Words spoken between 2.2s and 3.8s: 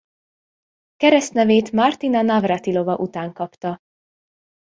Navratilova után kapta.